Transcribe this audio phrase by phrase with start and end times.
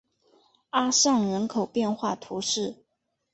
[0.71, 2.83] 阿尚人口变化图示